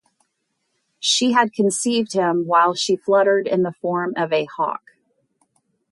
[0.99, 4.93] She had conceived him while she fluttered in the form of a hawk.